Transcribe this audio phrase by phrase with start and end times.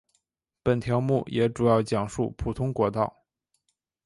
[0.63, 3.23] 本条目也主要讲述普通国道。